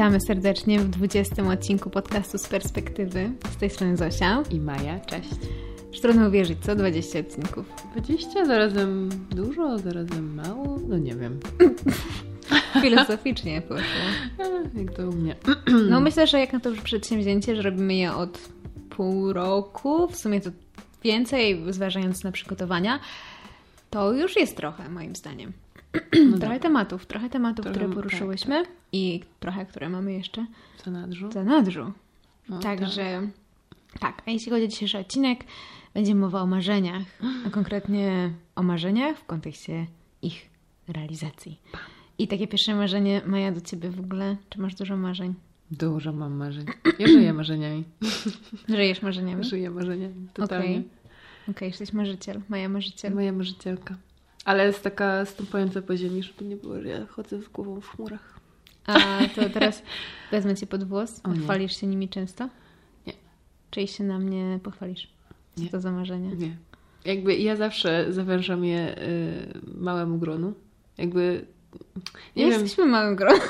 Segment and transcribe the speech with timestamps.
[0.00, 3.30] Witamy serdecznie w 20 odcinku podcastu z perspektywy.
[3.50, 4.42] Z tej strony Zosia.
[4.50, 5.30] I Maja, cześć.
[5.92, 6.76] Już trudno uwierzyć, co?
[6.76, 7.66] 20 odcinków.
[7.96, 11.40] 20, zarazem dużo, zarazem mało, no nie wiem.
[12.82, 13.84] Filozoficznie poszło.
[14.80, 15.36] Jak to u mnie.
[15.90, 18.38] No myślę, że jak na to przedsięwzięcie, że robimy je od
[18.90, 20.50] pół roku, w sumie to
[21.04, 23.00] więcej, zważając na przygotowania,
[23.90, 25.52] to już jest trochę, moim zdaniem.
[26.30, 26.62] No trochę tak.
[26.62, 28.76] tematów, trochę tematów, trochę, które poruszyłyśmy tak, tak.
[28.92, 30.46] i trochę, które mamy jeszcze
[30.78, 31.28] w zanadrzu.
[31.28, 31.92] W zanadrzu.
[32.48, 33.28] No, Także
[33.92, 34.00] tak.
[34.00, 35.44] tak, a jeśli chodzi o dzisiejszy odcinek,
[35.94, 37.02] będzie mowa o marzeniach,
[37.46, 39.86] a konkretnie o marzeniach w kontekście
[40.22, 40.50] ich
[40.88, 41.60] realizacji.
[42.18, 45.34] I takie pierwsze marzenie, Maja, do ciebie w ogóle, czy masz dużo marzeń?
[45.70, 46.66] Dużo mam marzeń.
[46.98, 47.84] Ja żyję marzeniami.
[48.68, 49.44] Żyjesz marzeniami?
[49.44, 50.66] Żyję marzeniami, totalnie.
[50.66, 50.78] Okej,
[51.42, 51.54] okay.
[51.54, 52.40] okay, jesteś marzyciel.
[52.48, 53.14] Maja marzyciel.
[53.14, 53.96] Moja marzycielka.
[54.44, 57.88] Ale jest taka stąpająca po ziemi, żeby nie było, że ja chodzę z głową w
[57.88, 58.40] chmurach.
[58.86, 58.98] A
[59.34, 59.82] to teraz
[60.32, 61.22] wezmę cię pod włos.
[61.42, 62.48] Chwalisz się nimi często?
[63.06, 63.12] Nie.
[63.70, 65.08] Czy się na mnie pochwalisz?
[65.54, 65.70] Co nie.
[65.70, 66.36] to za marzenie?
[66.36, 66.56] Nie.
[67.04, 70.54] Jakby ja zawsze zawężam je y, małemu gronu.
[70.98, 71.46] Jakby.
[72.36, 73.40] Nie, nie jesteśmy małym gronem.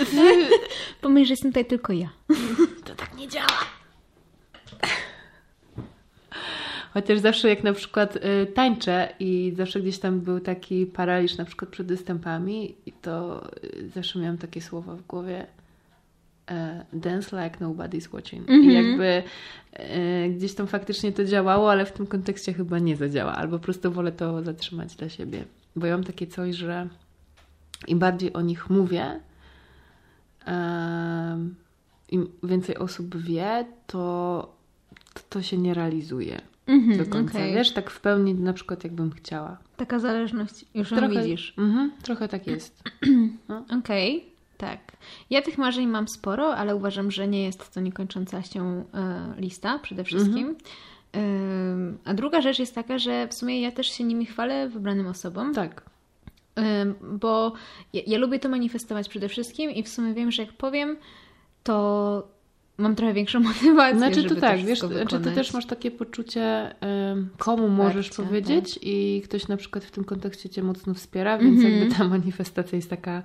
[1.00, 2.08] Pomyśl, że jestem tutaj tylko ja.
[2.84, 3.58] To tak nie działa.
[6.94, 11.44] Chociaż zawsze jak na przykład y, tańczę i zawsze gdzieś tam był taki paraliż na
[11.44, 15.46] przykład przed występami i to y, zawsze miałam takie słowa w głowie
[16.50, 16.54] y,
[16.92, 18.48] dance like nobody's watching.
[18.48, 18.64] Mm -hmm.
[18.64, 18.86] I mhm.
[18.86, 19.22] jakby
[19.80, 23.34] y, gdzieś tam faktycznie to działało, ale w tym kontekście chyba nie zadziała.
[23.34, 25.44] Albo po prostu wolę to zatrzymać dla siebie.
[25.76, 26.88] Bo ja mam takie coś, że
[27.88, 29.20] im bardziej o nich mówię,
[32.08, 34.56] im więcej osób wie, to,
[35.30, 37.38] to się nie realizuje mm-hmm, do końca.
[37.38, 37.54] Okay.
[37.54, 39.58] Wiesz, tak w pełni na przykład jakbym chciała.
[39.76, 41.54] Taka zależność, już trochę, widzisz.
[41.58, 42.82] Mm-hmm, trochę tak jest.
[43.48, 43.64] No.
[43.78, 44.80] Okej, okay, tak.
[45.30, 48.84] Ja tych marzeń mam sporo, ale uważam, że nie jest to niekończąca się
[49.38, 50.54] y, lista przede wszystkim.
[50.54, 51.94] Mm-hmm.
[51.94, 55.06] Y, a druga rzecz jest taka, że w sumie ja też się nimi chwalę wybranym
[55.06, 55.54] osobom.
[55.54, 55.82] Tak.
[56.58, 56.62] Y,
[57.02, 57.52] bo
[57.92, 60.96] ja, ja lubię to manifestować przede wszystkim i w sumie wiem, że jak powiem,
[61.62, 62.34] to
[62.78, 63.98] mam trochę większą motywację.
[63.98, 66.74] Znaczy to tak, wiesz, znaczy ty też masz takie poczucie,
[67.38, 68.82] komu możesz powiedzieć tak.
[68.82, 71.80] i ktoś na przykład w tym kontekście cię mocno wspiera, więc mm -hmm.
[71.80, 73.22] jakby ta manifestacja jest taka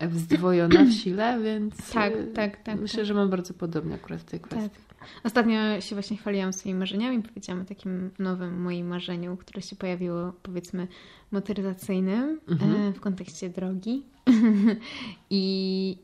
[0.00, 3.06] wzdwojona w sile, więc tak, tak, tak, myślę, tak.
[3.06, 4.70] że mam bardzo podobnie akurat w tej kwestii.
[4.70, 5.08] Tak.
[5.24, 10.32] Ostatnio się właśnie chwaliłam swoimi marzeniami, powiedziałam o takim nowym moim marzeniu, które się pojawiło
[10.42, 10.88] powiedzmy
[11.30, 12.92] motoryzacyjnym mm-hmm.
[12.92, 14.02] w kontekście drogi.
[15.30, 15.98] I,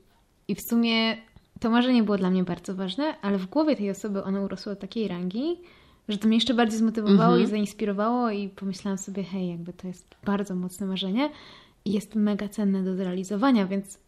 [0.48, 1.16] I w sumie
[1.64, 4.80] to marzenie było dla mnie bardzo ważne, ale w głowie tej osoby ono urosło do
[4.80, 5.56] takiej rangi,
[6.08, 7.42] że to mnie jeszcze bardziej zmotywowało -hmm.
[7.42, 11.30] i zainspirowało i pomyślałam sobie, hej, jakby to jest bardzo mocne marzenie
[11.84, 13.98] i jest mega cenne do zrealizowania, więc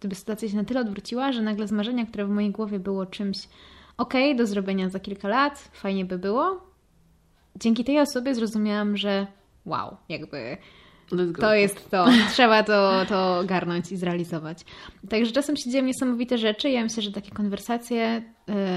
[0.00, 3.06] gdyby sytuacja się na tyle odwróciła, że nagle z marzenia, które w mojej głowie było
[3.06, 3.48] czymś
[3.96, 6.60] ok, do zrobienia za kilka lat, fajnie by było,
[7.56, 9.26] dzięki tej osobie zrozumiałam, że
[9.66, 10.56] wow, jakby
[11.40, 12.06] to jest to.
[12.32, 14.64] Trzeba to, to garnąć i zrealizować.
[15.08, 16.70] Także czasem się dzieją niesamowite rzeczy.
[16.70, 18.22] Ja myślę, że takie konwersacje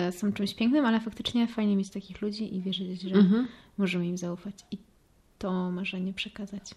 [0.08, 3.48] y, są czymś pięknym, ale faktycznie fajnie mieć takich ludzi i wierzyć, że mhm.
[3.78, 4.78] możemy im zaufać i
[5.38, 6.72] to marzenie przekazać.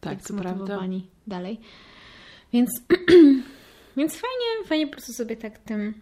[0.00, 0.78] Tak, to prawda.
[1.26, 1.60] dalej.
[2.52, 2.70] Więc,
[3.96, 5.94] więc fajnie, fajnie po prostu sobie tak tym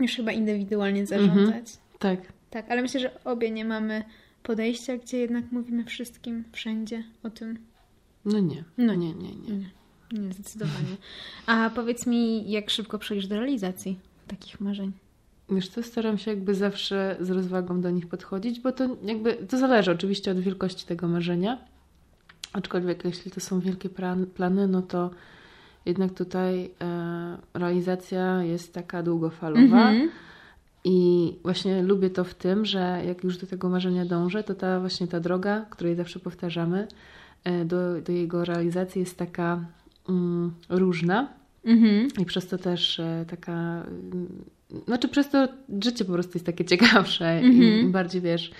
[0.00, 1.46] już chyba indywidualnie zarządzać.
[1.46, 1.66] Mhm.
[1.98, 2.20] Tak.
[2.50, 4.04] Tak, ale myślę, że obie nie mamy
[4.42, 7.58] podejścia, gdzie jednak mówimy wszystkim, wszędzie o tym,
[8.24, 8.64] no nie.
[8.78, 9.56] No nie, nie, nie.
[9.56, 9.70] Nie,
[10.12, 10.96] nie zdecydowanie.
[11.46, 14.92] A powiedz mi, jak szybko przejdziesz do realizacji takich marzeń?
[15.50, 19.58] Wiesz co, staram się jakby zawsze z rozwagą do nich podchodzić, bo to jakby, to
[19.58, 21.58] zależy oczywiście od wielkości tego marzenia,
[22.52, 23.88] aczkolwiek jeśli to są wielkie
[24.34, 25.10] plany, no to
[25.86, 30.10] jednak tutaj e, realizacja jest taka długofalowa mm -hmm.
[30.84, 34.80] i właśnie lubię to w tym, że jak już do tego marzenia dążę, to ta
[34.80, 36.88] właśnie ta droga, której zawsze powtarzamy,
[37.64, 39.64] do, do jego realizacji jest taka
[40.08, 41.28] mm, różna.
[41.64, 42.08] Mhm.
[42.18, 43.52] I przez to też e, taka.
[43.52, 44.44] Mm,
[44.86, 45.48] znaczy, przez to
[45.82, 47.88] życie po prostu jest takie ciekawsze mhm.
[47.88, 48.50] i bardziej wiesz,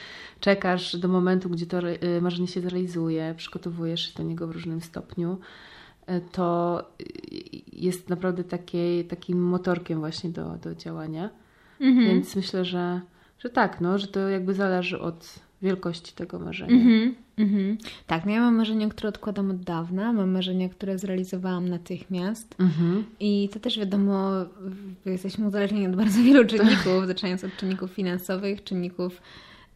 [0.40, 4.80] czekasz do momentu, gdzie to e, marzenie się zrealizuje, przygotowujesz się do niego w różnym
[4.80, 5.38] stopniu,
[6.32, 6.82] to
[7.72, 11.30] jest naprawdę taki, takim motorkiem właśnie do, do działania.
[11.80, 12.06] Mhm.
[12.06, 13.00] Więc myślę, że,
[13.38, 16.74] że tak, no, że to jakby zależy od wielkości tego marzenia.
[16.74, 17.14] Mhm.
[17.40, 17.78] Mhm.
[18.06, 23.04] Tak, no ja mam marzenia, które odkładam od dawna, mam marzenia, które zrealizowałam natychmiast mhm.
[23.20, 24.30] i to też wiadomo,
[25.06, 29.22] jesteśmy uzależnieni od bardzo wielu czynników, zaczynając od czynników finansowych, czynników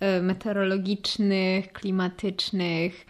[0.01, 3.07] e, meteorologicznych, klimatycznych,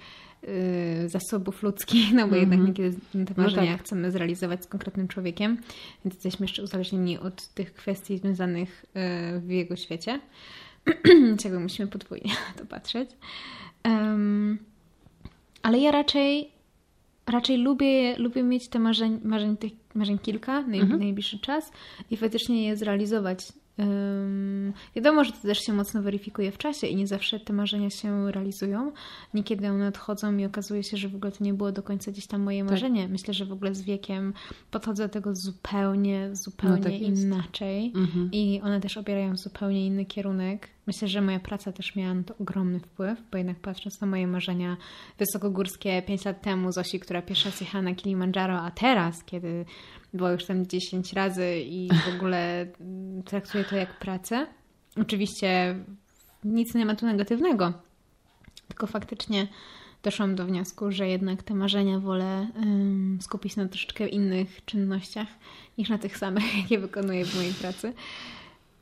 [0.48, 2.68] y, zasobów ludzkich, no bo jednak Mhm.
[2.68, 2.96] niekiedy
[3.26, 3.82] te No marzenia tak.
[3.82, 5.58] chcemy zrealizować z konkretnym człowiekiem,
[6.04, 8.84] więc jesteśmy jeszcze uzależnieni od tych kwestii związanych
[9.36, 10.20] y, w jego świecie.
[11.04, 13.10] Więc jakby musimy podwójnie na to patrzeć.
[13.84, 14.58] Em,
[15.62, 16.50] ale ja raczej
[17.26, 21.00] raczej lubię, lubię mieć te marzeń, marzeń, tych marzeń kilka na Mhm.
[21.00, 21.72] najbliższy czas
[22.10, 23.38] i faktycznie je zrealizować.
[23.80, 27.90] Ym, wiadomo, że to też się mocno weryfikuje w czasie i nie zawsze te marzenia
[27.90, 28.92] się realizują.
[29.34, 32.26] Niekiedy one odchodzą i okazuje się, że w ogóle to nie było do końca gdzieś
[32.26, 32.70] tam moje Tak.
[32.70, 33.08] marzenie.
[33.08, 34.32] Myślę, że w ogóle z wiekiem
[34.70, 37.22] podchodzę do tego zupełnie, zupełnie tak jest.
[37.22, 38.28] inaczej Mhm.
[38.32, 40.68] i one też obierają zupełnie inny kierunek.
[40.86, 44.26] Myślę, że moja praca też miała na to ogromny wpływ, bo jednak patrząc na moje
[44.26, 44.76] marzenia
[45.18, 49.64] wysokogórskie 5 lat temu, Zosi, która pierwsza raz jechała na Kilimandżaro, a teraz, kiedy
[50.14, 52.66] była już tam 10 razy i w ogóle
[53.24, 54.46] traktuję to jak pracę.
[55.00, 55.78] Oczywiście
[56.44, 57.72] nic nie ma tu negatywnego,
[58.68, 59.46] tylko faktycznie
[60.02, 65.28] doszłam do wniosku, że jednak te marzenia wolę ym, skupić na troszeczkę innych czynnościach
[65.78, 67.92] niż na tych samych, jakie wykonuję w mojej pracy.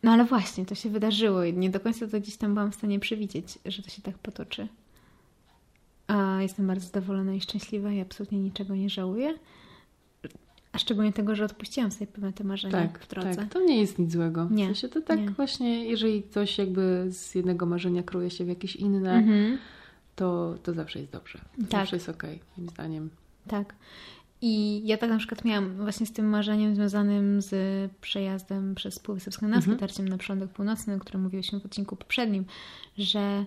[0.02, 2.74] No ale właśnie, to się wydarzyło i nie do końca to gdzieś tam byłam w
[2.74, 4.68] stanie przewidzieć, że to się tak potoczy.
[6.06, 9.34] A jestem bardzo zadowolona i szczęśliwa i absolutnie niczego nie żałuję.
[10.72, 13.36] A szczególnie tego, że odpuściłam sobie pewne te marzenia Tak, w drodze.
[13.36, 14.48] tak, to nie jest nic złego.
[14.50, 15.30] Nie, W sensie to tak nie.
[15.30, 19.58] właśnie, jeżeli coś jakby z jednego marzenia kruje się w jakieś inne, Mhm.
[20.16, 21.38] to, to zawsze jest dobrze.
[21.60, 21.70] Tak.
[21.70, 23.10] Zawsze jest okej, moim zdaniem.
[23.48, 23.74] Tak.
[24.44, 27.52] I ja tak na przykład miałam właśnie z tym marzeniem związanym z
[28.00, 29.88] przejazdem przez Półwysep Skandynawski, Mhm.
[29.88, 32.44] tarciem na przylądek północny, o którym mówiłyśmy w odcinku poprzednim,
[32.98, 33.44] że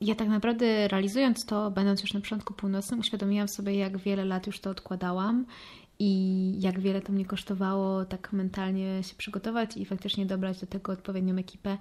[0.00, 4.46] ja tak naprawdę realizując to, będąc już na przylądku północnym, uświadomiłam sobie, jak wiele lat
[4.46, 5.46] już to odkładałam
[5.98, 10.92] i jak wiele to mnie kosztowało tak mentalnie się przygotować i faktycznie dobrać do tego
[10.92, 11.78] odpowiednią ekipę,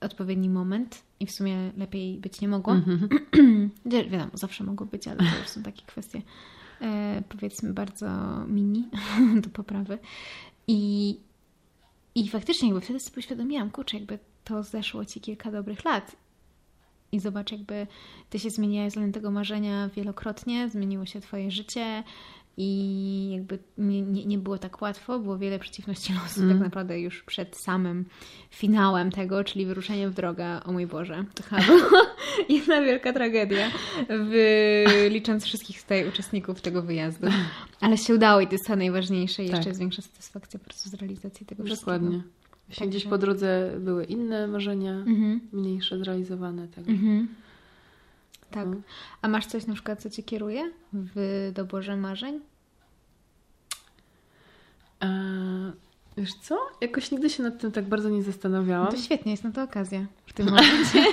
[0.00, 2.72] odpowiedni moment i w sumie lepiej być nie mogło.
[2.74, 3.08] Mhm.
[3.86, 6.22] Wi- Wiadomo, zawsze mogło być, ale to już są takie kwestie
[7.28, 8.06] powiedzmy bardzo
[8.46, 8.88] mini
[9.42, 9.98] do poprawy.
[10.66, 11.16] I,
[12.14, 16.16] I faktycznie jakby wtedy sobie uświadomiłam, kurczę, jakby to zeszło Ci kilka dobrych lat.
[17.12, 17.86] I zobacz, jakby
[18.30, 22.02] Ty się zmieniłaś względem tego marzenia wielokrotnie, zmieniło się Twoje życie
[22.58, 26.52] i jakby nie, nie, nie było tak łatwo, było wiele przeciwności losu Mm.
[26.52, 28.04] tak naprawdę już przed samym
[28.50, 30.60] finałem tego, czyli wyruszeniem w drogę.
[30.64, 32.06] O mój Boże, to chyba była
[32.48, 33.70] jedna wielka tragedia,
[35.10, 37.26] licząc wszystkich tutaj uczestników tego wyjazdu.
[37.80, 39.66] Ale się udało i to jest najważniejsze i jeszcze Tak.
[39.66, 41.92] jest większa satysfakcja po prostu z realizacji tego wszystkiego.
[41.98, 42.22] Dokładnie.
[42.68, 45.40] Jeśli Także- gdzieś po drodze były inne marzenia, Mhm.
[45.52, 46.88] mniejsze zrealizowane, tak.
[46.88, 47.28] Mhm.
[48.56, 48.68] Tak.
[48.68, 48.76] No.
[49.22, 52.40] A masz coś na przykład, co Cię kieruje w doborze marzeń?
[55.00, 55.06] A,
[56.16, 56.58] wiesz co?
[56.80, 58.90] Jakoś nigdy się nad tym tak bardzo nie zastanawiałam.
[58.90, 61.04] To świetnie, jest na to okazja w tym momencie.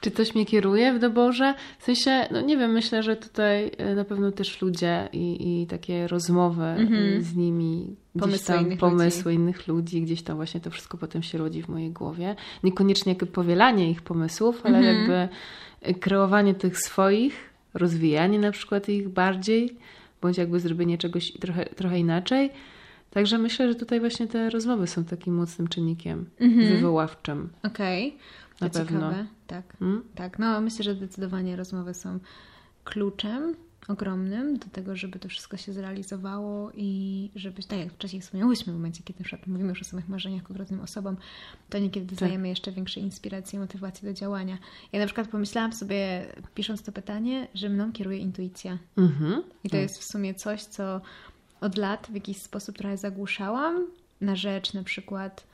[0.00, 1.54] Czy coś mnie kieruje w doborze?
[1.78, 5.66] W sensie, no nie wiem, myślę, że tutaj e, na pewno też ludzie i, i
[5.66, 7.22] takie rozmowy Mhm.
[7.22, 11.38] z nimi, Pomysły tam innych pomysły innych ludzi, gdzieś tam właśnie to wszystko potem się
[11.38, 12.36] rodzi w mojej głowie.
[12.64, 14.96] Niekoniecznie jakby powielanie ich pomysłów, ale Mhm.
[14.96, 15.28] jakby
[16.00, 19.76] kreowanie tych swoich, rozwijanie na przykład ich bardziej,
[20.22, 22.50] bądź jakby zrobienie czegoś trochę, trochę inaczej.
[23.10, 26.68] Także myślę, że tutaj właśnie te rozmowy są takim mocnym czynnikiem Mhm.
[26.68, 27.48] wywoławczym.
[27.62, 28.16] Okej,
[28.58, 29.00] to Na pewno.
[29.00, 29.26] ciekawe.
[29.46, 30.02] Tak, Mm?
[30.14, 30.38] tak.
[30.38, 32.18] No myślę, że zdecydowanie rozmowy są
[32.84, 33.54] kluczem
[33.88, 38.76] ogromnym do tego, żeby to wszystko się zrealizowało i żeby, tak jak wcześniej wspomniałyśmy, w
[38.76, 41.16] momencie, kiedy na mówimy już o samych marzeniach konkretnym osobom,
[41.70, 42.14] to niekiedy Tak.
[42.14, 44.58] doznajemy jeszcze większej inspiracji i motywacji do działania.
[44.92, 48.78] Ja na przykład pomyślałam sobie, pisząc to pytanie, że mną kieruje intuicja.
[48.96, 49.42] Mhm.
[49.64, 51.00] I to jest w sumie coś, co
[51.60, 53.86] od lat w jakiś sposób trochę zagłuszałam
[54.20, 55.46] na rzecz na przykład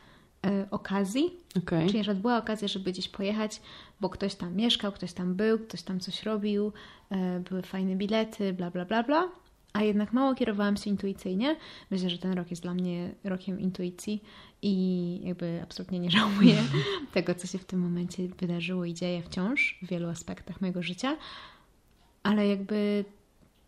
[0.71, 1.31] okazji.
[1.59, 1.89] Okej.
[1.89, 3.61] Czyli, że była okazja, żeby gdzieś pojechać,
[4.01, 6.73] bo ktoś tam mieszkał, ktoś tam był, ktoś tam coś robił,
[7.11, 9.29] e, były fajne bilety, bla, bla, bla, bla.
[9.73, 11.57] A jednak mało kierowałam się intuicyjnie.
[11.91, 14.23] Myślę, że ten rok jest dla mnie rokiem intuicji
[14.63, 16.57] i jakby absolutnie nie żałuję
[17.13, 21.17] tego, co się w tym momencie wydarzyło i dzieje wciąż w wielu aspektach mojego życia.
[22.23, 23.05] Ale jakby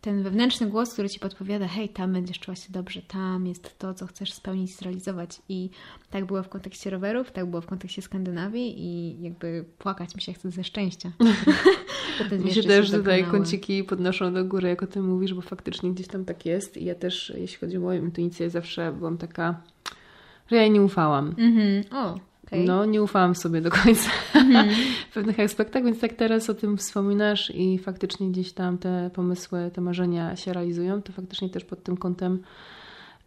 [0.01, 3.93] ten wewnętrzny głos, który ci podpowiada, hej, tam będziesz czuła się dobrze, tam jest to,
[3.93, 5.41] co chcesz spełnić, zrealizować.
[5.49, 5.69] I
[6.09, 10.33] tak było w kontekście rowerów, tak było w kontekście Skandynawii i jakby płakać mi się
[10.33, 11.11] chce ze szczęścia.
[12.45, 13.31] Mi się też tutaj dokonały.
[13.31, 16.77] kąciki podnoszą do góry, jak o tym mówisz, bo faktycznie gdzieś tam tak jest.
[16.77, 19.61] I ja też, jeśli chodzi o moją intuicję, zawsze byłam taka,
[20.51, 21.35] że ja jej nie ufałam.
[21.37, 21.83] Mhm.
[21.91, 22.65] O, okej.
[22.65, 24.69] No, nie ufałam sobie do końca Mhm.
[25.09, 29.71] w pewnych aspektach, więc tak teraz o tym wspominasz i faktycznie gdzieś tam te pomysły,
[29.73, 32.39] te marzenia się realizują, to faktycznie też pod tym kątem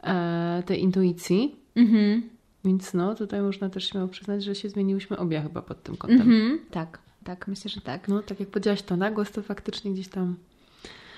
[0.03, 1.57] e, tej intuicji.
[1.77, 2.23] Mhm.
[2.65, 6.21] Więc no, tutaj można też śmiało przyznać, że się zmieniłyśmy obie chyba pod tym kątem.
[6.21, 6.59] Mhm.
[6.71, 8.09] Tak, tak, myślę, że tak.
[8.09, 10.37] No, tak jak powiedziałaś to na głos, to faktycznie gdzieś tam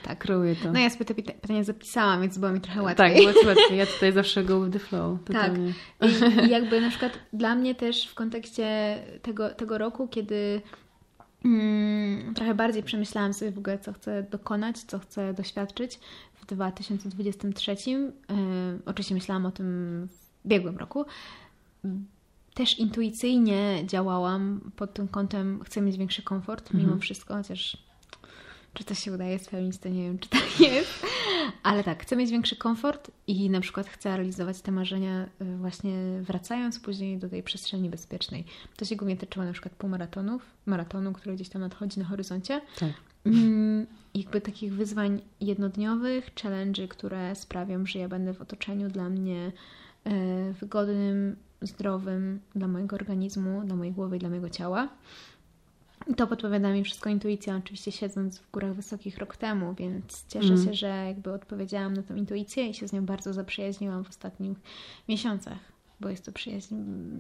[0.03, 0.73] tak kreuje to.
[0.73, 3.27] No ja sobie te pytania zapisałam, więc było mi trochę Tak, łatwiej.
[3.27, 3.79] było ci łatwiej.
[3.79, 5.19] Ja tutaj zawsze go with the flow.
[5.25, 5.75] Totalnie.
[5.99, 6.11] Tak.
[6.11, 10.63] I, I jakby na przykład dla mnie też w kontekście tego, tego roku, kiedy
[11.45, 15.99] mm, trochę bardziej przemyślałam sobie w ogóle, co chcę dokonać, co chcę doświadczyć
[16.35, 17.77] w 2023.
[17.91, 18.09] Yy,
[18.87, 21.05] oczywiście myślałam o tym w biegłym roku.
[22.55, 27.77] Też intuicyjnie działałam pod tym kątem, chcę mieć większy komfort mimo wszystko, chociaż
[28.75, 31.07] czy to się udaje spełnić, to nie wiem, czy tak jest.
[31.63, 35.95] Ale tak, chcę mieć większy komfort i na przykład chcę realizować te marzenia y, właśnie
[36.21, 38.45] wracając później do tej przestrzeni bezpiecznej.
[38.77, 42.61] To się głównie tyczyło na przykład półmaratonów, maratonu, który gdzieś tam nadchodzi na horyzoncie.
[42.79, 42.93] Tak.
[43.27, 49.53] Mm, jakby takich wyzwań jednodniowych, challenge'y, które sprawią, że ja będę w otoczeniu dla mnie
[50.07, 54.89] y, wygodnym, zdrowym dla mojego organizmu, dla mojej głowy i dla mojego ciała.
[56.17, 60.65] To podpowiada mi wszystko intuicja, oczywiście siedząc w górach wysokich rok temu, więc cieszę Mm.
[60.65, 64.59] się, że jakby odpowiedziałam na tą intuicję i się z nią bardzo zaprzyjaźniłam w ostatnich
[65.09, 65.59] miesiącach,
[66.01, 66.75] bo jest to przyjaźń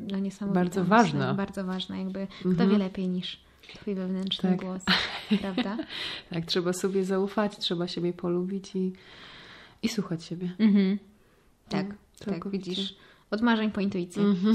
[0.06, 0.60] dla niesamowita.
[0.60, 1.34] Bardzo ważna.
[1.34, 2.70] Bardzo ważna, jakby kto Mhm.
[2.70, 3.40] wie lepiej niż
[3.74, 4.60] twój wewnętrzny Tak.
[4.60, 4.82] głos,
[5.40, 5.76] prawda?
[6.30, 8.92] Tak, trzeba sobie zaufać, trzeba siebie polubić i,
[9.82, 10.50] i słuchać siebie.
[10.58, 10.98] Mhm.
[11.68, 12.70] Tak, No, tak, całkowicie.
[12.70, 12.96] widzisz.
[13.32, 14.22] Od marzeń po intuicję.
[14.22, 14.54] Mhm.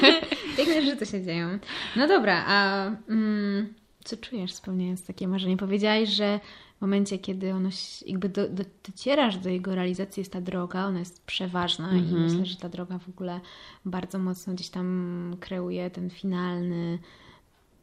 [0.56, 1.58] Piękne rzeczy się dzieją.
[1.96, 5.56] No dobra, a mm, co czujesz spełniając takie marzenie?
[5.56, 6.40] Powiedziałaś, że
[6.78, 7.68] w momencie, kiedy ono
[8.06, 12.22] jakby do, do, docierasz do jego realizacji jest ta droga, ona jest przeważna i Mhm.
[12.22, 13.40] myślę, że ta droga w ogóle
[13.84, 16.98] bardzo mocno gdzieś tam kreuje ten finalny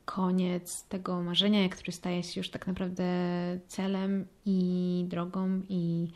[0.05, 3.05] koniec tego marzenia, który staje się już tak naprawdę
[3.67, 6.07] celem i drogą i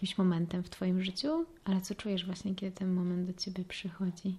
[0.00, 1.46] jakimś momentem w Twoim życiu.
[1.64, 4.38] Ale co czujesz właśnie, kiedy ten moment do Ciebie przychodzi?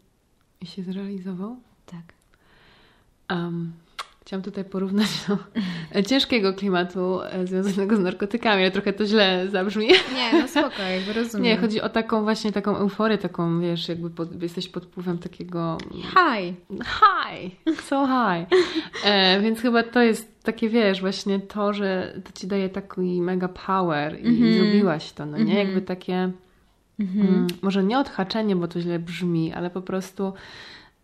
[0.61, 1.57] I się zrealizował?
[1.85, 2.13] Tak.
[3.29, 3.73] Um,
[4.31, 5.37] chciałam tutaj porównać do
[6.09, 9.87] ciężkiego klimatu e, związanego z narkotykami, ale trochę to źle zabrzmi.
[10.15, 11.43] Nie, no spoko, jakby rozumiem.
[11.43, 15.77] Nie, chodzi o taką właśnie taką euforię, taką wiesz, jakby pod, jesteś pod wpływem takiego
[15.91, 16.53] Hi!
[16.71, 18.61] high, so high.
[19.05, 23.47] E, więc chyba to jest takie, wiesz, właśnie to, że to ci daje taki mega
[23.47, 24.53] power i, i Mhm.
[24.53, 25.43] zrobiłaś to, no nie?
[25.43, 25.57] Mhm.
[25.67, 26.31] Jakby takie,
[26.99, 27.27] Mhm.
[27.27, 30.33] mm, może nie odhaczenie, bo to źle brzmi, ale po prostu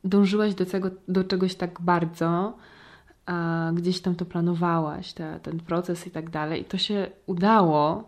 [0.03, 2.53] dążyłaś do, tego, do czegoś tak bardzo,
[3.73, 6.61] gdzieś tam to planowałaś, te, ten proces i tak dalej.
[6.61, 8.03] I to się udało,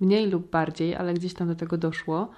[0.00, 2.30] mniej lub bardziej, ale gdzieś tam do tego doszło.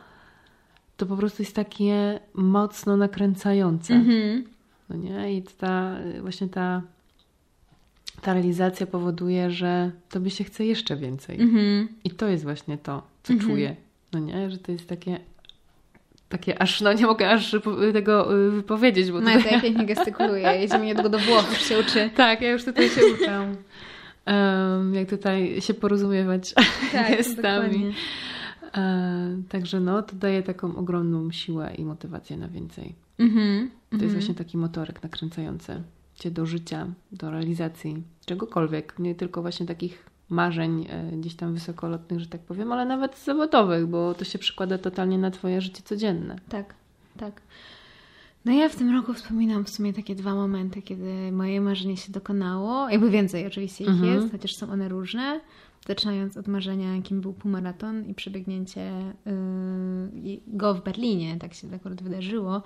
[0.96, 3.94] To po prostu jest takie mocno nakręcające.
[3.94, 4.44] Mhm.
[4.88, 5.36] No nie?
[5.36, 6.82] I ta, właśnie ta,
[8.22, 11.40] ta realizacja powoduje, że tobie się chce jeszcze więcej.
[11.40, 11.88] Mhm.
[12.04, 13.50] I to jest właśnie to, co Mhm.
[13.50, 13.76] czuję.
[14.12, 14.50] No nie?
[14.50, 15.20] Że to jest takie,
[16.38, 17.56] takie aż, no nie mogę aż
[17.92, 19.52] tego y, wypowiedzieć, bo No ja tutaj...
[19.52, 20.48] tutaj pięknie gestykuluję.
[20.48, 22.10] Jedziemy niedługo do Włoch, już się uczy.
[22.16, 23.54] Tak, ja już tutaj się uczę.
[24.26, 26.54] Em, jak tutaj się porozumiewać
[27.10, 27.36] gestami.
[27.36, 27.92] dokładnie.
[28.74, 32.94] E, także no, to daje taką ogromną siłę i motywację na więcej.
[33.18, 33.70] Mhm.
[33.70, 34.12] To jest Mhm.
[34.12, 35.82] właśnie taki motorek nakręcający
[36.14, 42.20] cię do życia, do realizacji czegokolwiek, nie tylko właśnie takich marzeń e, gdzieś tam wysokolotnych,
[42.20, 46.36] że tak powiem, ale nawet zawodowych, bo to się przykłada totalnie na twoje życie codzienne.
[46.48, 46.74] Tak,
[47.16, 47.42] tak.
[48.44, 52.12] No ja w tym roku wspominam w sumie takie dwa momenty, kiedy moje marzenie się
[52.12, 52.88] dokonało.
[52.90, 54.14] Jakby więcej oczywiście ich Mhm.
[54.14, 55.40] jest, chociaż są one różne.
[55.88, 58.90] Zaczynając od marzenia, jakim był półmaraton i przebiegnięcie
[60.24, 62.62] yy, go w Berlinie, tak się akurat wydarzyło.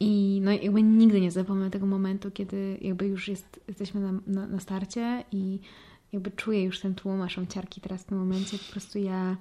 [0.00, 4.46] I no jakby nigdy nie zapomnę tego momentu, kiedy jakby już jest, jesteśmy na, na,
[4.46, 5.58] na starcie i
[6.14, 8.58] jakby czuję już ten tłum, mam ciarki teraz w tym momencie.
[8.58, 9.36] Po prostu ja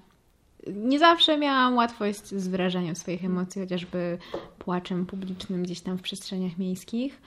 [0.67, 4.17] nie zawsze miałam łatwość z wyrażaniem swoich emocji, chociażby
[4.59, 7.21] płaczem publicznym gdzieś tam w przestrzeniach miejskich,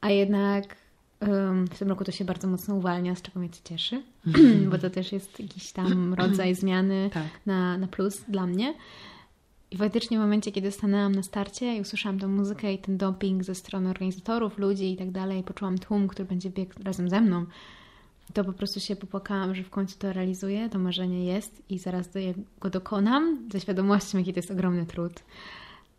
[0.00, 0.76] a jednak
[1.20, 4.02] em, w tym roku to się bardzo mocno uwalnia, z czego mnie to cieszy,
[4.70, 7.26] bo to też jest jakiś tam rodzaj zmiany Tak.
[7.46, 8.74] na, na plus dla mnie.
[9.70, 13.44] I faktycznie w momencie, kiedy stanęłam na starcie i usłyszałam tą muzykę i ten doping
[13.44, 17.46] ze strony organizatorów, ludzi i tak dalej, poczułam tłum, który będzie biegł razem ze mną,
[18.36, 22.08] to po prostu się popłakałam, że w końcu to realizuję, to marzenie jest i zaraz
[22.08, 22.20] do,
[22.60, 25.12] go dokonam ze świadomością, jaki to jest ogromny trud.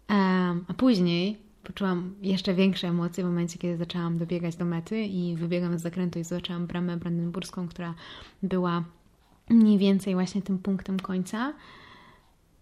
[0.07, 5.35] Em, a później poczułam jeszcze większe emocje w momencie, kiedy zaczęłam dobiegać do mety i
[5.35, 7.93] wybiegłam z zakrętu i zobaczyłam bramę brandenburską, która
[8.43, 8.83] była
[9.49, 11.53] mniej więcej właśnie tym punktem końca.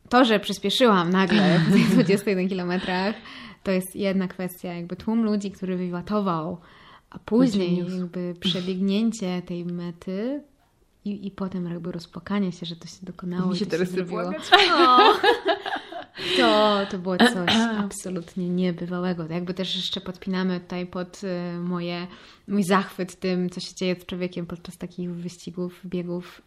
[0.10, 3.15] To, że przyspieszyłam nagle w tych 21 kilometrach,
[3.63, 4.74] to jest jedna kwestia.
[4.74, 6.58] Jakby tłum ludzi, który wywatował,
[7.15, 10.43] a później jakby przebiegnięcie tej mety
[11.05, 13.51] i, i potem jakby rozpłakanie się, że to się dokonało.
[13.51, 14.22] Mi się to teraz się chce zrobiło.
[14.22, 14.50] płakać.
[14.77, 15.13] O!
[16.38, 17.55] To, to było coś
[17.86, 19.27] absolutnie niebywałego.
[19.29, 22.07] Jakby też jeszcze podpinamy tutaj pod y, moje,
[22.48, 26.41] mój zachwyt tym, co się dzieje z człowiekiem podczas takich wyścigów, biegów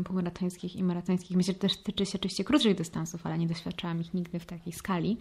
[0.00, 1.36] y, półmaratońskich i maratońskich.
[1.36, 4.72] Myślę, że też tyczy się oczywiście krótszych dystansów, ale nie doświadczałam ich nigdy w takiej
[4.72, 5.18] skali.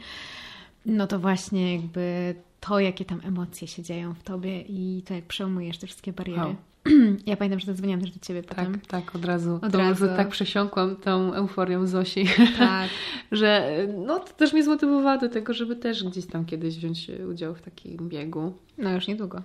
[0.86, 5.26] No to właśnie jakby to, jakie tam emocje się dzieją w tobie i to, jak
[5.26, 6.56] przełamujesz te wszystkie bariery.
[7.26, 8.80] Ja pamiętam, że zadzwoniłam też do ciebie Tak, potem.
[8.88, 9.60] tak, od razu.
[9.62, 10.08] Od to razu.
[10.08, 12.26] tak przesiąkłam tą euforią Zosi,
[12.58, 12.90] Tak.
[13.32, 17.56] że no to też mnie zmotywowała do tego, żeby też gdzieś tam kiedyś wziąć udział
[17.56, 18.54] w takim biegu.
[18.78, 19.42] No już niedługo.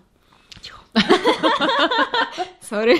[2.60, 2.94] Sorry.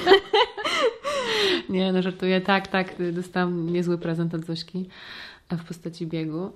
[1.69, 2.41] Nie, no żartuję.
[2.41, 4.89] Tak, tak, dostałam niezły prezent od Zośki
[5.51, 6.53] w postaci biegu.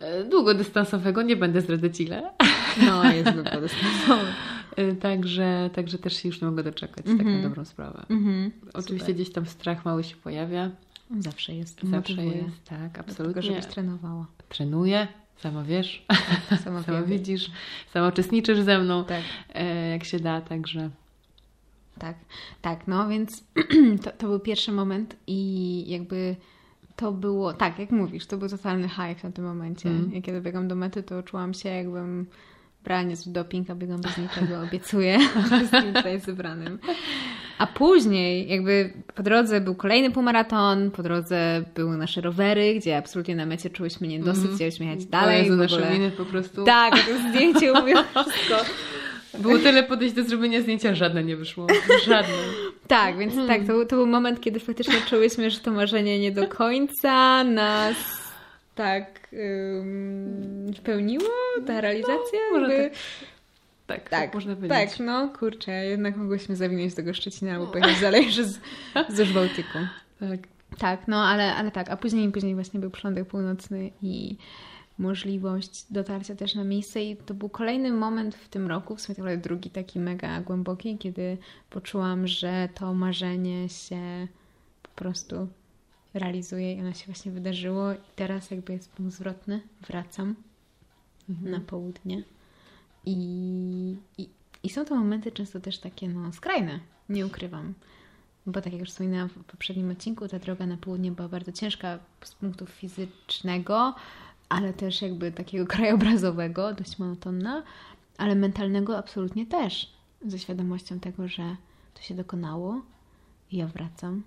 [0.00, 2.30] E, Długodystansowego, nie będę zdradzać ile.
[2.86, 4.26] No, jest długodystansowy.
[4.76, 7.36] E, Także, także też się już nie mogę doczekać, tak Mhm.
[7.42, 8.06] na dobrą sprawę.
[8.10, 8.50] Mhm.
[8.74, 9.14] Oczywiście Super.
[9.14, 10.70] gdzieś tam strach mały się pojawia.
[11.18, 11.74] Zawsze jest.
[11.82, 13.42] Zawsze motywuje jest, tak, absolutnie.
[13.42, 14.26] żebyś trenowała.
[14.48, 16.06] Trenuję, sama wiesz,
[16.64, 17.50] Sama sama widzisz,
[17.92, 19.22] sama uczestniczysz ze mną, Tak,
[19.54, 20.90] e, jak się da, także
[21.98, 22.16] tak,
[22.62, 22.86] tak.
[22.88, 23.44] No więc
[24.04, 26.36] to, to był pierwszy moment i jakby
[26.96, 29.90] to było, tak, jak mówisz, to był totalny hype w tamtym momencie.
[30.12, 32.26] Jak ja dobiegam do mety, to czułam się jakbym
[32.84, 36.78] brała niezły doping, a biegam bez niczego, obiecuję wszystkim tutaj zebranym.
[37.58, 43.36] A później jakby po drodze był kolejny półmaraton, po drodze były nasze rowery, gdzie absolutnie
[43.36, 44.56] na mecie czułyśmy niedosyt, Mhm.
[44.56, 45.42] chcieliśmy jechać dalej.
[45.44, 45.92] Jezu, nasze ogóle.
[45.92, 46.64] miny po prostu.
[46.64, 48.56] Tak, to zdjęcie mówiło wszystko.
[49.38, 51.66] Było tyle podejść do zrobienia zdjęcia, żadne nie wyszło.
[52.06, 52.34] Żadne.
[52.88, 56.32] Tak, więc tak, to, był- to był moment, kiedy faktycznie czułyśmy, że to marzenie nie
[56.32, 57.96] do końca nas
[58.74, 61.28] tak ym, spełniło,
[61.66, 62.38] ta realizacja.
[62.52, 62.96] No, może jakby.
[63.86, 64.78] Tak, tak, tak, można powiedzieć.
[64.90, 68.60] tak, no kurczę, jednak mogłyśmy zawinąć do tego Szczecina albo pojechać dalej z,
[69.08, 69.78] z Bałtyku.
[70.20, 70.40] Tak.
[70.78, 74.36] Tak, no ale, ale tak, a później, później właśnie był przylądek północny i
[74.98, 79.36] możliwość dotarcia też na miejsce i to był kolejny moment w tym roku, w sumie
[79.36, 81.38] drugi taki mega głęboki, kiedy
[81.70, 84.28] poczułam, że to marzenie się
[84.82, 85.48] po prostu
[86.14, 90.34] realizuje i ono się właśnie wydarzyło i teraz jakby jest punkt zwrotny, wracam
[91.28, 91.50] Mhm.
[91.50, 92.22] na południe
[93.06, 93.16] i,
[94.18, 94.28] i,
[94.62, 97.74] i są to momenty często też takie no skrajne, nie ukrywam.
[98.46, 101.98] Bo tak jak już wspominałam w poprzednim odcinku, ta droga na południe była bardzo ciężka
[102.24, 103.94] z punktu fizycznego,
[104.48, 107.62] ale też jakby takiego krajobrazowego, dość monotonna,
[108.18, 109.96] ale mentalnego absolutnie też.
[110.26, 111.56] Ze świadomością tego, że
[111.94, 112.82] to się dokonało
[113.50, 114.22] i ja wracam.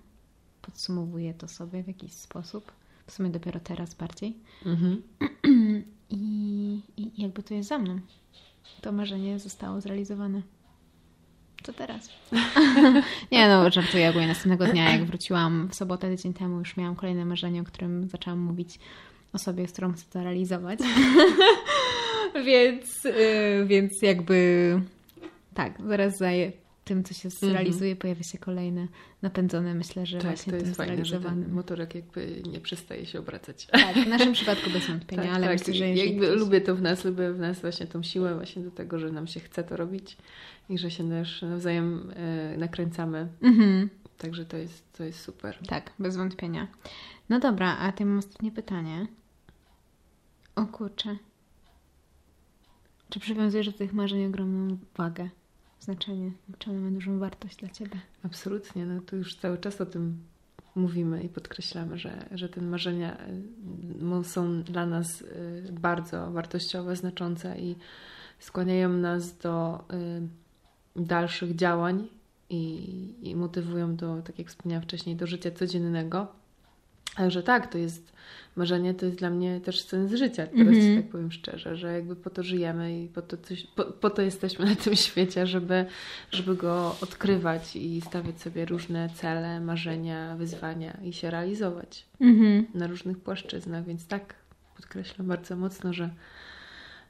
[0.62, 2.72] Podsumowuję to sobie w jakiś sposób.
[3.06, 4.36] W sumie dopiero teraz bardziej.
[4.66, 5.02] Mhm.
[6.10, 8.00] I, I jakby to jest za mną.
[8.80, 10.42] To marzenie zostało zrealizowane.
[11.62, 12.10] Co teraz?
[13.32, 14.28] nie no, żartuję ogólnie.
[14.28, 18.38] Następnego dnia, jak wróciłam w sobotę tydzień temu, już miałam kolejne marzenie, o którym zaczęłam
[18.38, 18.78] mówić
[19.32, 20.78] osobie, z którą chcę to realizować.
[22.46, 24.80] więc, y, więc jakby
[25.54, 26.28] tak, zaraz za
[26.84, 28.86] tym, co się zrealizuje, pojawia się kolejne
[29.22, 33.06] napędzone, myślę, że Tak, właśnie to tym jest fajne, że ten motorek jakby nie przestaje
[33.06, 33.66] się obracać.
[33.66, 35.58] Tak, w naszym przypadku bez wątpienia, Tak, ale tak.
[35.58, 36.40] myślę, że jakby ktoś...
[36.40, 39.26] lubię to w nas, lubię w nas właśnie tą siłę właśnie do tego, że nam
[39.26, 40.16] się chce to robić
[40.68, 43.28] i że się też nawzajem e, nakręcamy.
[43.42, 43.88] Mhm.
[44.18, 45.58] Także to jest, to jest super.
[45.66, 46.68] Tak, bez wątpienia.
[47.28, 49.06] No dobra, a ty mam ostatnie pytanie.
[50.54, 51.16] O kurczę.
[53.10, 55.28] Czy przywiązujesz do tych marzeń ogromną wagę,
[55.80, 56.32] znaczenie?
[56.58, 58.00] Czy one mają dużą wartość dla ciebie?
[58.22, 60.18] Absolutnie, no tu już cały czas o tym
[60.74, 63.16] mówimy i podkreślamy, że, że te marzenia
[64.20, 67.76] y, są dla nas y, bardzo wartościowe, znaczące i
[68.38, 69.84] skłaniają nas do
[70.96, 72.08] y, dalszych działań
[72.50, 76.39] i, i motywują do, tak jak wspomniałam wcześniej, do życia codziennego.
[77.16, 78.12] Także tak, to jest
[78.56, 80.80] marzenie, to jest dla mnie też sens życia, teraz Mhm.
[80.96, 84.10] ci tak powiem szczerze, że jakby po to żyjemy i po to, coś, po, po
[84.10, 85.86] to jesteśmy na tym świecie, żeby,
[86.30, 92.66] żeby go odkrywać i stawiać sobie różne cele, marzenia, wyzwania i się realizować Mhm.
[92.74, 94.34] na różnych płaszczyznach, więc tak,
[94.76, 96.10] podkreślam bardzo mocno, że,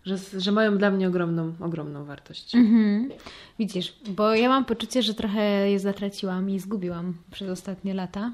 [0.05, 2.55] że, że mają dla mnie ogromną, ogromną wartość.
[2.55, 3.11] Mhm.
[3.59, 8.33] Widzisz, bo ja mam poczucie, że trochę je zatraciłam i zgubiłam przez ostatnie lata.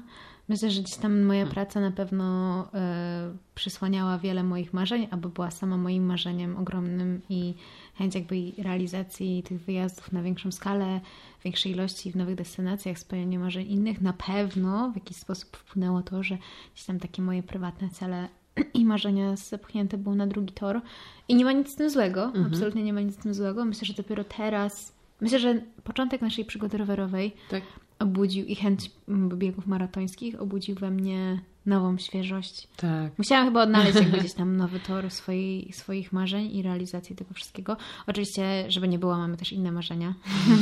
[0.49, 5.51] Myślę, że gdzieś tam moja praca na pewno e, przysłaniała wiele moich marzeń, albo była
[5.51, 7.53] sama moim marzeniem ogromnym i
[7.95, 11.01] chęć jakby realizacji tych wyjazdów na większą skalę,
[11.43, 14.01] większej ilości w nowych destynacjach, spełnienie marzeń innych.
[14.01, 16.37] Na pewno w jakiś sposób wpłynęło to, że
[16.73, 18.29] gdzieś tam takie moje prywatne cele
[18.73, 20.81] i marzenia zepchnięte były na drugi tor.
[21.27, 23.65] I nie ma nic z tym złego, absolutnie nie ma nic z tym złego.
[23.65, 27.63] Myślę, że dopiero teraz, myślę, że początek naszej przygody rowerowej Tak?
[27.99, 32.67] Obudził i chęć mm, biegów maratońskich obudził we mnie nową świeżość.
[32.77, 33.17] Tak.
[33.17, 37.77] Musiałam chyba odnaleźć jakby gdzieś tam nowy tor swojej, swoich marzeń i realizacji tego wszystkiego.
[38.07, 40.13] Oczywiście, żeby nie było, mamy też inne marzenia.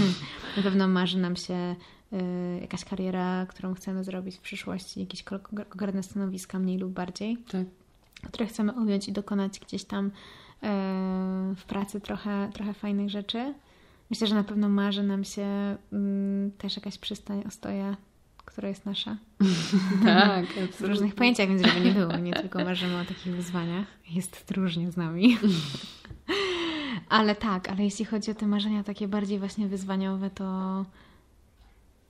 [0.57, 1.75] Na pewno marzy nam się
[2.13, 2.17] y,
[2.61, 7.65] jakaś kariera, którą chcemy zrobić w przyszłości, jakieś ko- konkretne stanowiska, mniej lub bardziej, Tak.
[8.23, 10.11] które chcemy objąć i dokonać gdzieś tam y,
[11.55, 13.53] w pracy trochę, trochę fajnych rzeczy.
[14.09, 17.97] Myślę, że na pewno marzy nam się mm, też jakaś przystań, ostoja,
[18.45, 19.17] która jest nasza.
[20.03, 20.45] Tak,
[20.79, 23.87] w różnych pojęciach, więc żeby nie było, nie tylko marzymy o takich wyzwaniach.
[24.11, 25.37] Jest różnie z nami.
[27.09, 30.85] ale tak, ale jeśli chodzi o te marzenia takie bardziej właśnie wyzwaniowe, to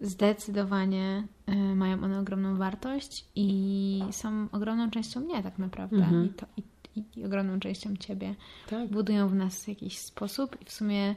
[0.01, 6.25] zdecydowanie y, mają one ogromną wartość i są ogromną częścią mnie tak naprawdę Mhm.
[6.25, 8.35] I, to, i, i ogromną częścią ciebie.
[8.69, 8.89] Tak.
[8.89, 11.15] Budują w nas w jakiś sposób i w sumie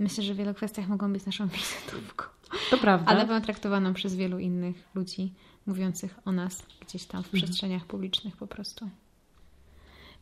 [0.00, 2.24] myślę, że w wielu kwestiach mogą być naszą wizytówką.
[2.70, 3.10] To prawda.
[3.12, 5.32] Ale będą traktowaną przez wielu innych ludzi
[5.66, 7.42] mówiących o nas gdzieś tam w Mhm.
[7.42, 8.88] przestrzeniach publicznych po prostu.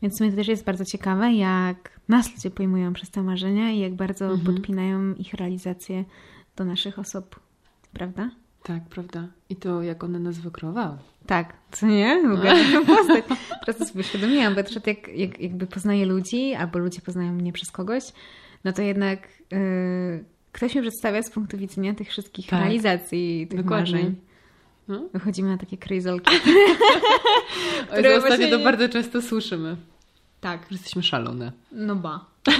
[0.03, 3.79] Więc sumie to też jest bardzo ciekawe, jak nas ludzie pojmują przez te marzenia i
[3.79, 4.55] jak bardzo Mhm.
[4.55, 6.05] podpinają ich realizację
[6.57, 7.41] do naszych osób.
[7.93, 8.31] Prawda?
[8.62, 9.27] Tak, prawda.
[9.49, 10.99] I to jak one nas wykreowały.
[11.27, 12.23] Tak, co nie?
[12.29, 13.25] W ogóle taką postać.
[13.67, 17.53] Teraz to sobie uświadomiłam, bo też jak, jak, jakby poznaję ludzi, albo ludzie poznają mnie
[17.53, 18.05] przez kogoś,
[18.64, 22.61] no to jednak yy, ktoś mnie przedstawia z punktu widzenia tych wszystkich Tak.
[22.61, 23.92] realizacji, tych Dokładnie.
[23.92, 24.16] marzeń.
[24.88, 25.03] No?
[25.12, 26.37] Wychodzimy na takie kryzolki.
[27.92, 29.77] Które ostatnio właśnie to bardzo często słyszymy,
[30.40, 30.61] Tak.
[30.62, 31.53] że jesteśmy szalone.
[31.73, 32.25] No ba.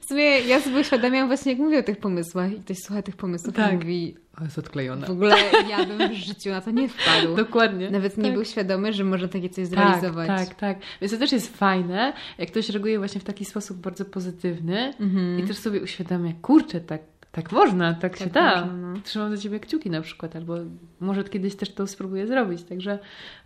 [0.00, 3.16] W sumie ja sobie uświadamiam właśnie, jak mówię o tych pomysłach i ktoś słucha tych
[3.16, 3.72] pomysłów Tak.
[3.72, 5.06] i mówi O, jest odklejone.
[5.06, 5.36] w ogóle
[5.70, 7.36] ja bym w życiu na to nie wpadł.
[7.44, 7.90] Dokładnie.
[7.90, 8.32] Nawet nie tak.
[8.32, 10.26] był świadomy, że może takie coś Tak, zrealizować.
[10.26, 10.78] tak, tak.
[11.00, 15.38] Więc to też jest fajne, jak ktoś reaguje właśnie w taki sposób bardzo pozytywny Mhm.
[15.38, 17.00] i też sobie uświadamia, kurczę, tak,
[17.32, 18.60] tak można, tak, się da.
[18.66, 19.00] można, no.
[19.04, 20.54] Trzymam za ciebie kciuki na przykład, albo
[21.00, 22.62] może kiedyś też to spróbuję zrobić.
[22.62, 22.98] Także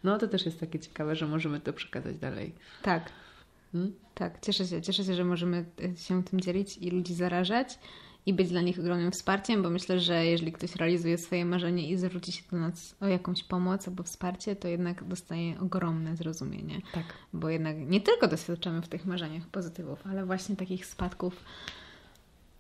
[0.05, 2.55] no to też jest takie ciekawe, że możemy to przekazać dalej.
[2.83, 3.03] Tak,
[3.77, 3.93] Hmm?
[4.15, 4.41] tak.
[4.41, 7.79] Cieszę się, cieszę się, że możemy y, się tym dzielić i ludzi zarażać
[8.27, 11.97] i być dla nich ogromnym wsparciem, bo myślę, że jeżeli ktoś realizuje swoje marzenie i
[11.97, 16.81] zwróci się do nas o jakąś pomoc albo wsparcie, to jednak dostaje ogromne zrozumienie.
[16.93, 17.05] Tak.
[17.33, 21.45] Bo jednak nie tylko doświadczamy w tych marzeniach pozytywów, ale właśnie takich spadków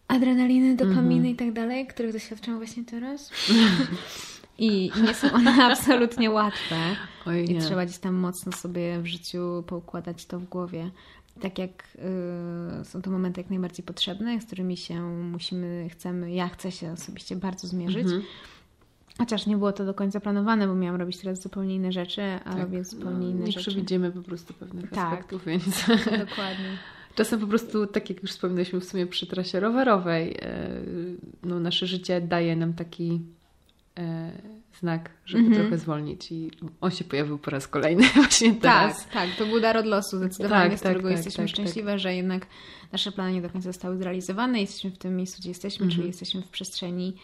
[0.08, 1.26] adrenaliny, dopaminy Mhm.
[1.26, 3.30] i tak dalej, których doświadczamy właśnie teraz.
[4.58, 6.76] I nie są one absolutnie łatwe.
[7.26, 7.60] Oj, I nie.
[7.60, 10.90] trzeba gdzieś tam mocno sobie w życiu poukładać to w głowie.
[11.40, 11.88] Tak jak
[12.80, 16.92] y, są to momenty jak najbardziej potrzebne, z którymi się musimy, chcemy, ja chcę się
[16.92, 18.02] osobiście bardzo zmierzyć.
[18.04, 18.22] Mhm.
[19.18, 22.50] Chociaż nie było to do końca planowane, bo miałam robić teraz zupełnie inne rzeczy, a
[22.52, 22.58] Tak.
[22.62, 23.70] robię zupełnie No, inne nie rzeczy.
[23.70, 24.98] przewidzimy po prostu pewnych Tak.
[25.12, 25.64] aspektów, więc
[26.28, 26.78] Dokładnie.
[27.14, 30.68] czasem po prostu, tak jak już wspominaliśmy w sumie przy trasie rowerowej, e,
[31.42, 33.20] no nasze życie daje nam taki
[34.80, 35.60] znak, żeby Mhm.
[35.62, 39.04] trochę zwolnić i on się pojawił po raz kolejny właśnie teraz.
[39.04, 41.50] Tak, tak, to był dar od losu zdecydowanie, Tak, z którego tak, tak, jesteśmy tak,
[41.54, 42.46] szczęśliwe, że jednak
[42.92, 44.60] nasze plany nie do końca zostały zrealizowane.
[44.60, 45.96] Jesteśmy w tym miejscu, gdzie jesteśmy, Mhm.
[45.96, 47.16] czyli jesteśmy w przestrzeni,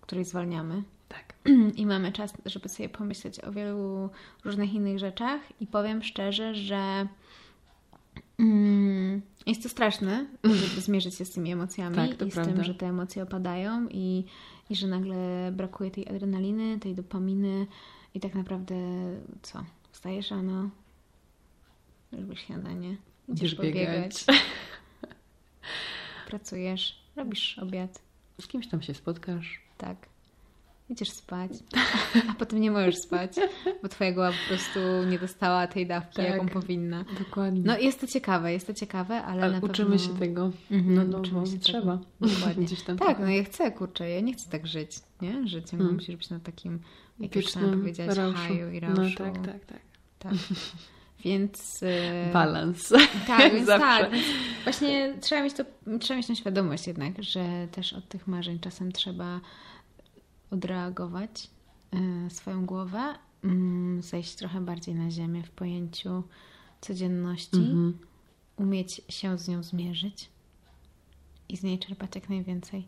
[0.00, 0.82] której zwalniamy.
[1.08, 1.34] Tak.
[1.76, 4.10] I mamy czas, żeby sobie pomyśleć o wielu
[4.44, 5.40] różnych innych rzeczach.
[5.60, 7.06] I powiem szczerze, że
[8.40, 12.52] mm, jest to straszne, żeby zmierzyć się z tymi emocjami Tak, i z prawda.
[12.52, 14.24] tym, że te emocje opadają i,
[14.70, 17.66] i że nagle brakuje tej adrenaliny, tej dopaminy
[18.14, 18.74] i tak naprawdę
[19.42, 19.64] co?
[19.92, 20.70] Wstajesz rano,
[22.12, 22.88] robisz śniadanie,
[23.28, 24.24] idziesz Idziesz pobiegać, biegać.
[26.28, 28.02] pracujesz, robisz obiad,
[28.40, 29.60] Z kimś tam się spotkasz.
[29.78, 29.96] tak.
[30.90, 31.50] Idziesz spać,
[32.30, 33.32] a potem nie możesz spać,
[33.82, 34.78] bo twoja głowa po prostu
[35.10, 36.26] nie dostała tej dawki, Tak.
[36.28, 37.04] jaką powinna.
[37.18, 37.62] Dokładnie.
[37.64, 40.06] No jest to ciekawe, jest to ciekawe, ale, Ale na uczymy pewno...
[40.14, 40.50] się tego.
[40.70, 41.98] Mhm, no, no, uczymy bo się trzeba.
[41.98, 42.34] tego.
[42.34, 42.66] Dokładnie.
[42.86, 43.22] Tak, trochę.
[43.24, 44.90] no ja chcę, kurczę, ja nie chcę tak żyć,
[45.22, 45.48] nie?
[45.48, 45.94] Że ciągle Hmm.
[45.94, 46.80] musisz być na takim,
[47.20, 48.38] jak już powiedzieć, rauszu.
[48.38, 49.16] haju i No rauszu.
[49.18, 49.80] tak, tak, tak.
[50.18, 50.32] tak.
[51.24, 51.82] Więc...
[51.82, 52.92] e, Balans.
[53.26, 53.86] Tak, więc Zawsze.
[53.86, 54.10] tak.
[54.12, 54.24] Więc
[54.64, 55.64] właśnie trzeba mieć, to,
[56.00, 59.40] trzeba mieć tą świadomość jednak, że też od tych marzeń czasem trzeba
[60.50, 61.50] odreagować
[61.92, 66.22] e, swoją głowę, mm, zejść trochę bardziej na ziemię w pojęciu
[66.80, 67.98] codzienności, Mhm.
[68.56, 70.28] umieć się z nią zmierzyć
[71.48, 72.86] i z niej czerpać jak najwięcej.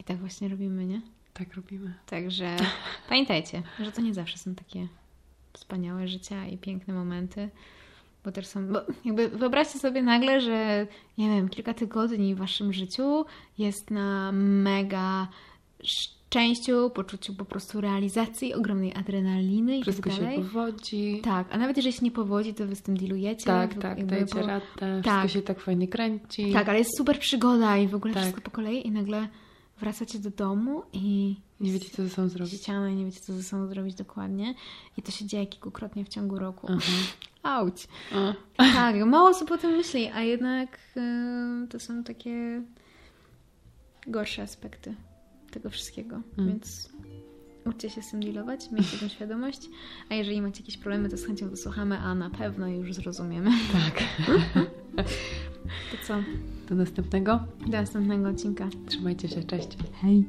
[0.00, 1.00] I tak właśnie robimy, nie?
[1.34, 1.94] Tak robimy.
[2.06, 2.56] Także
[3.08, 4.88] pamiętajcie, że to nie zawsze są takie
[5.52, 7.50] wspaniałe życia i piękne momenty,
[8.24, 10.86] bo też są, bo jakby wyobraźcie sobie nagle, że
[11.18, 13.24] nie wiem, kilka tygodni w waszym życiu
[13.58, 15.28] jest na mega
[16.30, 20.38] szczęściu, poczuciu po prostu realizacji, ogromnej adrenaliny i Wszystko tak się dalej.
[20.38, 21.20] powodzi.
[21.24, 23.44] Tak, a nawet jeżeli się nie powodzi, to wy z tym dealujecie.
[23.44, 24.66] Tak, tak, jakby, dajcie bo- radę.
[24.80, 25.02] tak.
[25.04, 26.52] Wszystko się tak fajnie kręci.
[26.52, 28.22] Tak, ale jest super przygoda i w ogóle Tak.
[28.22, 29.28] wszystko po kolei i nagle
[29.80, 32.54] wracacie do domu i Nie wiecie, co ze sobą zrobić.
[32.62, 34.54] ściana i nie wiecie, co ze sobą zrobić dokładnie.
[34.96, 36.66] I to się dzieje kilkukrotnie w ciągu roku.
[36.70, 36.92] Aha.
[37.42, 37.88] Auć!
[38.56, 42.62] Tak, mało osób o tym myśli, a jednak y, to są takie
[44.06, 44.94] gorsze aspekty
[45.58, 46.20] tego wszystkiego.
[46.38, 46.50] Mm.
[46.50, 46.88] Więc
[47.64, 49.60] uczcie się z tym dealować, miejcie tą świadomość.
[50.08, 53.50] A jeżeli macie jakieś problemy, to z chęcią wysłuchamy, a na pewno już zrozumiemy.
[53.72, 54.02] Tak.
[55.66, 56.14] To co?
[56.68, 57.40] Do następnego.
[57.66, 58.68] Do następnego odcinka.
[58.86, 59.68] Trzymajcie się, cześć.
[60.02, 60.24] Hej!